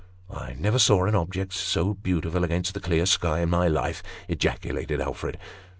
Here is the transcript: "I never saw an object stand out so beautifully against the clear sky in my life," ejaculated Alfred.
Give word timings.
"I 0.31 0.53
never 0.53 0.79
saw 0.79 1.05
an 1.05 1.13
object 1.13 1.53
stand 1.53 1.61
out 1.85 1.89
so 1.93 1.93
beautifully 1.93 2.43
against 2.45 2.73
the 2.73 2.79
clear 2.79 3.05
sky 3.05 3.41
in 3.41 3.51
my 3.51 3.67
life," 3.67 4.01
ejaculated 4.27 4.99
Alfred. 4.99 5.37